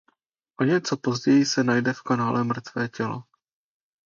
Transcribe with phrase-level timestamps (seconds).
[0.59, 3.23] O něco později se najde v kanále mrtvé tělo.